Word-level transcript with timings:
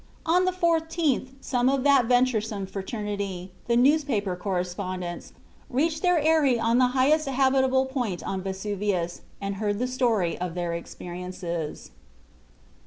On 0.25 0.45
the 0.45 0.51
14th 0.51 1.27
some 1.41 1.69
of 1.69 1.83
that 1.83 2.05
venturesome 2.07 2.65
fraternity, 2.65 3.51
the 3.67 3.77
newspaper 3.77 4.35
correspondents, 4.35 5.31
reached 5.69 6.01
their 6.01 6.17
eyrie 6.17 6.59
on 6.59 6.79
the 6.79 6.87
highest 6.97 7.27
habitable 7.29 7.85
point 7.85 8.23
on 8.23 8.41
Vesuvius 8.41 9.21
and 9.39 9.57
heard 9.57 9.77
the 9.77 9.85
story 9.85 10.35
of 10.41 10.55
their 10.55 10.73
experiences. 10.73 11.91